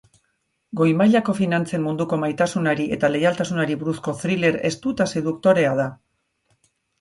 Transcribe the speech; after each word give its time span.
Goi 0.79 0.85
mailako 1.01 1.33
finantzen 1.39 1.83
munduko 1.87 2.19
maitasunari 2.23 2.87
eta 2.97 3.11
leialtasunari 3.17 3.77
buruzko 3.83 4.15
thriller 4.23 4.59
estu 4.71 4.95
eta 4.97 5.09
seduktorea 5.17 5.77
da. 5.83 5.87